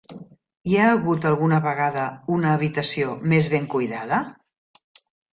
Hi 0.69 0.77
ha 0.77 0.85
hagut 0.91 1.25
alguna 1.31 1.59
vegada 1.65 2.05
una 2.37 2.53
habitació 2.55 3.11
més 3.33 3.49
ben 3.55 3.67
cuidada? 3.75 4.23